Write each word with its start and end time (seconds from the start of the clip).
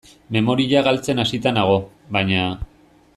Memoria 0.37 0.81
galtzen 0.87 1.21
hasita 1.25 1.55
nago, 1.59 1.79
baina. 2.17 2.51